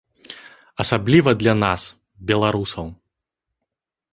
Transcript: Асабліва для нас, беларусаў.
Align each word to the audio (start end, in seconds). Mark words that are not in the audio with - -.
Асабліва 0.83 1.29
для 1.43 1.53
нас, 1.65 1.81
беларусаў. 2.33 2.85